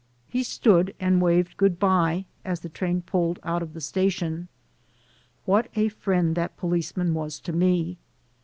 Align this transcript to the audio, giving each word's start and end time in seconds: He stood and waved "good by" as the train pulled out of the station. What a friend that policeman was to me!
He 0.27 0.41
stood 0.41 0.95
and 0.99 1.21
waved 1.21 1.57
"good 1.57 1.77
by" 1.77 2.25
as 2.43 2.61
the 2.61 2.69
train 2.69 3.03
pulled 3.03 3.37
out 3.43 3.61
of 3.61 3.75
the 3.75 3.81
station. 3.81 4.47
What 5.45 5.67
a 5.75 5.89
friend 5.89 6.33
that 6.33 6.57
policeman 6.57 7.13
was 7.13 7.39
to 7.41 7.53
me! 7.53 7.99